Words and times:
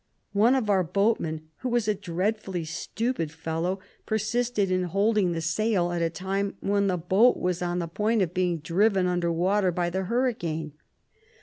One 0.33 0.55
of 0.55 0.67
our 0.67 0.83
boatmen, 0.83 1.49
who 1.57 1.69
was 1.69 1.87
a 1.87 1.93
dreadfully 1.93 2.65
stupid 2.65 3.31
fellow, 3.31 3.77
persisted 4.07 4.71
in 4.71 4.85
holding 4.85 5.33
the 5.33 5.41
121 5.41 5.41
sail 5.41 5.91
at 5.91 6.01
a 6.01 6.09
time 6.09 6.55
when 6.59 6.87
the 6.87 6.97
boat 6.97 7.37
was 7.37 7.61
on 7.61 7.77
the 7.77 7.87
point 7.87 8.23
of 8.23 8.33
being 8.33 8.57
driven 8.57 9.05
under 9.05 9.31
water 9.31 9.71
by 9.71 9.91
the 9.91 10.05
hurricane. 10.05 10.71